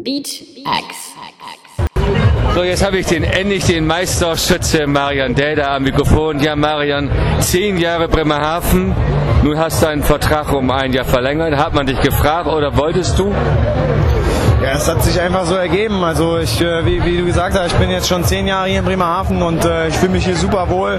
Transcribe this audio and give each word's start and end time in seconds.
Beat 0.00 0.28
X. 0.28 1.14
So, 2.54 2.62
jetzt 2.62 2.84
habe 2.84 2.98
ich 2.98 3.06
den 3.06 3.24
endlich 3.24 3.64
den 3.64 3.84
Meisterschütze 3.84 4.86
Marian 4.86 5.34
Däder 5.34 5.72
am 5.72 5.82
Mikrofon. 5.82 6.38
Ja, 6.38 6.54
Marian, 6.54 7.10
zehn 7.40 7.78
Jahre 7.78 8.06
Bremerhaven. 8.06 8.94
Nun 9.42 9.58
hast 9.58 9.82
du 9.82 9.88
einen 9.88 10.04
Vertrag 10.04 10.52
um 10.52 10.70
ein 10.70 10.92
Jahr 10.92 11.04
verlängert. 11.04 11.56
Hat 11.56 11.74
man 11.74 11.86
dich 11.86 12.00
gefragt 12.00 12.46
oder 12.46 12.76
wolltest 12.76 13.18
du? 13.18 13.34
Ja, 14.62 14.72
es 14.72 14.88
hat 14.88 15.02
sich 15.04 15.20
einfach 15.20 15.44
so 15.44 15.54
ergeben. 15.54 16.02
Also 16.02 16.38
ich, 16.38 16.60
äh, 16.60 16.84
wie, 16.84 17.04
wie, 17.04 17.18
du 17.18 17.24
gesagt 17.24 17.56
hast, 17.56 17.72
ich 17.72 17.78
bin 17.78 17.90
jetzt 17.90 18.08
schon 18.08 18.24
zehn 18.24 18.46
Jahre 18.46 18.68
hier 18.68 18.80
in 18.80 18.84
Bremerhaven 18.84 19.40
und 19.40 19.64
äh, 19.64 19.88
ich 19.88 19.94
fühle 19.94 20.12
mich 20.12 20.24
hier 20.24 20.36
super 20.36 20.68
wohl 20.68 20.98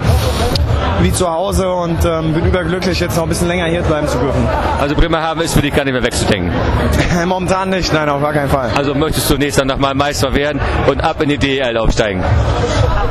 wie 1.01 1.13
zu 1.13 1.29
Hause 1.29 1.71
und 1.71 2.03
ähm, 2.05 2.33
bin 2.33 2.45
überglücklich, 2.45 2.99
jetzt 2.99 3.15
noch 3.15 3.23
ein 3.23 3.29
bisschen 3.29 3.47
länger 3.47 3.65
hier 3.65 3.81
bleiben 3.81 4.07
zu 4.07 4.17
dürfen. 4.17 4.47
Also 4.79 4.95
Bremerhaven 4.95 5.41
ist 5.41 5.53
für 5.53 5.61
dich 5.61 5.73
gar 5.73 5.85
nicht 5.85 5.93
mehr 5.93 6.03
wegzudenken? 6.03 6.51
Momentan 7.25 7.69
nicht, 7.69 7.93
nein, 7.93 8.09
auf 8.09 8.21
gar 8.21 8.33
keinen 8.33 8.49
Fall. 8.49 8.69
Also 8.75 8.93
möchtest 8.95 9.29
du 9.29 9.37
nächstes 9.37 9.57
Jahr 9.57 9.65
nochmal 9.65 9.93
Meister 9.93 10.33
werden 10.33 10.59
und 10.87 11.03
ab 11.03 11.21
in 11.21 11.29
die 11.29 11.37
DEL 11.37 11.77
aufsteigen? 11.77 12.23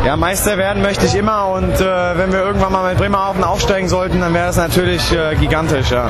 Ja, 0.04 0.16
Meister 0.16 0.56
werden 0.58 0.82
möchte 0.82 1.06
ich 1.06 1.14
immer 1.14 1.48
und 1.48 1.74
äh, 1.74 1.84
wenn 2.16 2.32
wir 2.32 2.40
irgendwann 2.40 2.72
mal 2.72 2.88
mit 2.90 2.98
Bremerhaven 2.98 3.42
aufsteigen 3.42 3.88
sollten, 3.88 4.20
dann 4.20 4.32
wäre 4.34 4.46
das 4.46 4.56
natürlich 4.56 5.12
äh, 5.12 5.34
gigantisch, 5.36 5.90
ja. 5.90 6.08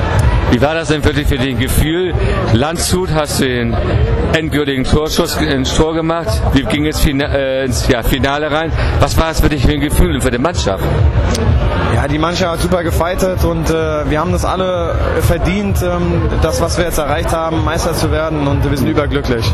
Wie 0.51 0.61
war 0.61 0.73
das 0.73 0.89
denn 0.89 1.01
für 1.01 1.13
dich 1.13 1.27
für 1.27 1.37
den 1.37 1.57
Gefühl? 1.59 2.13
Landshut 2.53 3.11
hast 3.13 3.39
du 3.39 3.45
den 3.45 3.75
endgültigen 4.33 4.83
Torschuss 4.83 5.35
ins 5.37 5.75
Tor 5.75 5.93
gemacht. 5.93 6.41
Wie 6.53 6.63
ging 6.63 6.85
es 6.85 7.05
äh, 7.05 7.65
ins 7.65 7.87
ja, 7.87 8.03
Finale 8.03 8.51
rein? 8.51 8.71
Was 8.99 9.17
war 9.17 9.31
es 9.31 9.41
für 9.41 9.49
dich 9.49 9.65
für 9.65 9.73
ein 9.73 9.79
Gefühl 9.79 10.15
und 10.15 10.21
für 10.21 10.31
die 10.31 10.37
Mannschaft? 10.37 10.83
Die 12.11 12.17
Mannschaft 12.17 12.53
hat 12.53 12.59
super 12.61 12.83
gefeitet 12.83 13.43
und 13.43 13.69
äh, 13.69 14.09
wir 14.09 14.19
haben 14.19 14.31
das 14.31 14.43
alle 14.43 14.95
verdient, 15.21 15.83
ähm, 15.83 16.23
das, 16.41 16.59
was 16.59 16.79
wir 16.79 16.85
jetzt 16.85 16.97
erreicht 16.97 17.31
haben, 17.33 17.63
Meister 17.63 17.93
zu 17.93 18.11
werden 18.11 18.47
und 18.47 18.67
wir 18.67 18.75
sind 18.75 18.87
überglücklich. 18.87 19.45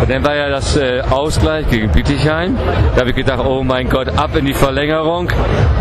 Und 0.00 0.10
dann 0.10 0.22
war 0.22 0.34
ja 0.34 0.50
das 0.50 0.76
äh, 0.76 1.00
Ausgleich 1.08 1.70
gegen 1.70 1.90
Bietigheim. 1.90 2.58
Da 2.94 3.00
habe 3.00 3.10
ich 3.10 3.16
gedacht, 3.16 3.40
oh 3.46 3.64
mein 3.64 3.88
Gott, 3.88 4.08
ab 4.08 4.36
in 4.36 4.44
die 4.44 4.52
Verlängerung. 4.52 5.30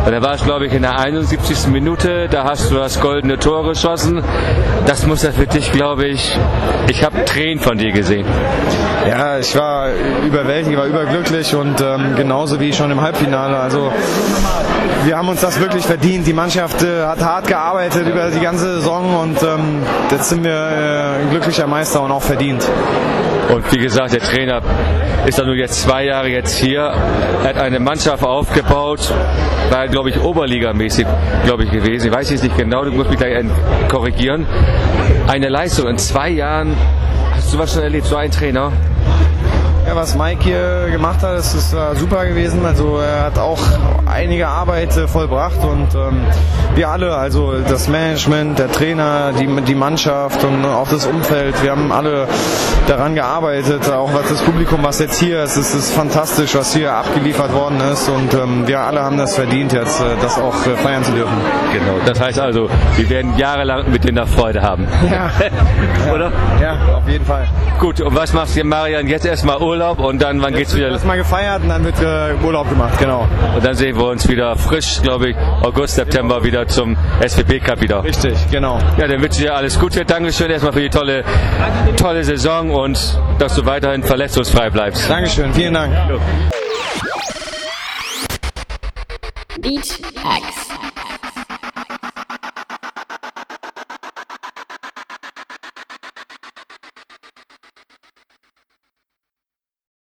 Und 0.05 0.11
dann 0.11 0.23
war 0.23 0.36
es, 0.36 0.44
glaube 0.45 0.67
ich, 0.67 0.73
in 0.73 0.83
der 0.83 1.00
71. 1.00 1.67
Minute, 1.67 2.30
da 2.30 2.45
hast 2.45 2.72
du 2.72 2.75
das 2.75 3.02
goldene 3.02 3.38
Tor 3.38 3.67
geschossen. 3.67 4.23
Das 4.86 5.05
muss 5.05 5.23
ja 5.23 5.31
für 5.31 5.48
dich, 5.48 5.73
glaube 5.73 6.05
ich, 6.05 6.38
ich 6.88 7.03
habe 7.03 7.25
Tränen 7.25 7.59
von 7.61 7.77
dir 7.77 7.92
gesehen. 7.92 8.25
Ja, 9.07 9.39
ich 9.39 9.55
war 9.55 9.89
überwältigt, 10.23 10.77
war 10.77 10.85
überglücklich 10.85 11.55
und 11.55 11.81
ähm, 11.81 12.16
genauso 12.16 12.59
wie 12.59 12.71
schon 12.71 12.91
im 12.91 13.02
Halbfinale. 13.02 13.58
Also 13.58 13.91
wir 15.05 15.17
haben 15.17 15.30
uns 15.30 15.41
das 15.41 15.59
wirklich 15.59 15.85
verdient. 15.85 16.27
Die 16.27 16.33
Mannschaft 16.33 16.83
äh, 16.83 17.05
hat 17.05 17.19
hart 17.19 17.47
gearbeitet 17.47 18.08
über 18.08 18.30
die 18.30 18.39
ganze 18.39 18.75
Saison 18.75 19.16
und 19.21 19.41
ähm, 19.41 19.81
jetzt 20.11 20.30
sind 20.30 20.43
wir 20.43 20.52
äh, 20.52 21.21
ein 21.21 21.30
glücklicher 21.31 21.66
Meister 21.66 22.02
und 22.03 22.11
auch 22.11 22.21
verdient. 22.21 22.67
Und 23.49 23.69
wie 23.71 23.80
gesagt, 23.80 24.13
der 24.13 24.21
Trainer 24.21 24.61
ist 25.25 25.39
dann 25.39 25.47
nur 25.47 25.55
jetzt 25.55 25.81
zwei 25.81 26.05
Jahre 26.05 26.27
jetzt 26.27 26.58
hier. 26.58 26.93
Er 27.43 27.49
hat 27.49 27.58
eine 27.58 27.80
Mannschaft 27.80 28.23
aufgebaut, 28.23 29.11
war 29.71 29.88
glaube 29.88 30.09
ich 30.09 30.21
oberligamäßig, 30.21 31.08
glaube 31.45 31.63
ich 31.63 31.71
gewesen. 31.71 32.08
Ich 32.08 32.13
weiß 32.13 32.30
jetzt 32.30 32.43
nicht 32.43 32.58
genau, 32.58 32.86
du 32.86 32.91
musst 32.91 33.09
mich 33.09 33.17
gleich 33.17 33.43
korrigieren. 33.89 34.45
Eine 35.27 35.49
Leistung 35.49 35.88
in 35.88 35.97
zwei 35.97 36.30
Jahren. 36.30 36.75
Du 37.52 37.59
was 37.59 37.73
schon 37.73 37.83
erlebt, 37.83 38.05
so 38.05 38.16
ein 38.16 38.31
Trainer? 38.31 38.71
Ja, 39.92 39.97
was 39.97 40.16
Mike 40.16 40.42
hier 40.42 40.88
gemacht 40.89 41.22
hat, 41.22 41.38
ist, 41.38 41.53
ist 41.53 41.73
uh, 41.73 41.94
super 41.95 42.25
gewesen. 42.25 42.66
Also 42.66 43.00
er 43.00 43.25
hat 43.25 43.38
auch 43.38 43.59
einige 44.06 44.48
Arbeit 44.48 44.95
äh, 44.95 45.06
vollbracht 45.06 45.61
und 45.66 45.94
ähm, 45.95 46.22
wir 46.75 46.88
alle, 46.88 47.14
also 47.14 47.56
das 47.67 47.89
Management, 47.89 48.58
der 48.58 48.72
Trainer, 48.72 49.33
die, 49.33 49.48
die 49.64 49.75
Mannschaft 49.75 50.45
und 50.45 50.64
auch 50.64 50.88
das 50.88 51.06
Umfeld, 51.06 51.61
wir 51.61 51.72
haben 51.72 51.92
alle 51.92 52.30
daran 52.88 53.16
gearbeitet, 53.16 53.89
auch 53.92 54.14
was 54.14 54.30
das 54.30 54.42
Publikum, 54.44 54.81
was 54.81 55.00
jetzt 55.00 55.20
hier 55.20 55.44
ist, 55.44 55.58
es 55.58 55.75
ist 55.75 55.94
fantastisch, 55.94 56.55
was 56.55 56.73
hier 56.73 56.94
abgeliefert 56.94 57.53
worden 57.53 57.81
ist 57.92 58.08
und 58.08 58.33
ähm, 58.33 58.67
wir 58.67 58.80
alle 58.80 59.02
haben 59.02 59.17
das 59.17 59.36
verdient, 59.36 59.73
jetzt 59.73 60.00
äh, 60.00 60.16
das 60.22 60.38
auch 60.38 60.66
äh, 60.67 60.78
feiern 60.78 61.03
zu 61.03 61.11
dürfen. 61.11 61.36
Genau, 61.73 61.99
das 62.05 62.17
heißt 62.17 62.39
also, 62.39 62.70
wir 62.95 63.10
werden 63.10 63.38
jahrelang 63.38 63.92
mit 63.92 64.05
denen 64.05 64.26
Freude 64.26 64.61
haben. 64.61 64.88
Ja. 65.11 65.32
Oder? 66.14 66.32
Ja, 66.61 66.77
auf 66.95 67.08
jeden 67.10 67.26
Fall. 67.26 67.48
Gut, 67.80 67.99
und 67.99 68.15
was 68.15 68.32
machst 68.33 68.55
du, 68.55 68.64
Marian? 68.64 69.08
Jetzt 69.08 69.26
erstmal 69.26 69.61
Urlaub 69.61 69.80
und 69.89 70.21
dann, 70.21 70.42
wann 70.42 70.52
jetzt 70.52 70.59
geht's 70.59 70.75
wieder? 70.75 70.89
Erstmal 70.89 71.17
gefeiert 71.17 71.64
und 71.64 71.69
dann 71.69 71.83
wird 71.83 72.02
äh, 72.02 72.33
Urlaub 72.43 72.69
gemacht, 72.69 72.97
genau. 72.99 73.27
Und 73.55 73.65
dann 73.65 73.75
sehen 73.75 73.97
wir 73.97 74.05
uns 74.05 74.27
wieder 74.27 74.55
frisch, 74.55 75.02
glaube 75.02 75.30
ich, 75.30 75.36
August, 75.61 75.95
September 75.95 76.43
wieder 76.43 76.67
zum 76.67 76.95
SVP 77.25 77.59
Cup 77.59 77.81
wieder. 77.81 78.03
Richtig, 78.03 78.37
genau. 78.49 78.80
Ja, 78.97 79.08
dann 79.08 79.21
wünsche 79.21 79.39
ich 79.39 79.45
dir 79.45 79.55
alles 79.55 79.80
Gute. 79.80 80.05
Dankeschön 80.05 80.49
erstmal 80.49 80.73
für 80.73 80.81
die 80.81 80.89
tolle, 80.89 81.23
tolle 81.97 82.23
Saison 82.23 82.71
und 82.71 83.20
dass 83.39 83.55
du 83.55 83.65
weiterhin 83.65 84.03
verletzungsfrei 84.03 84.70
bleibst. 84.70 85.09
Dankeschön, 85.09 85.53
vielen 85.53 85.73
Dank. 85.73 85.93
Beat 89.61 89.99
X. 89.99 90.80